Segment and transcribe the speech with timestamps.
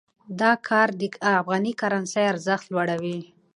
[0.39, 1.03] دا کار د
[1.37, 3.19] افغاني کرنسۍ ارزښت لوړوي.